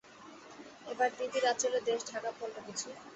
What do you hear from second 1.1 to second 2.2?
দিদির আঁচলে দেশ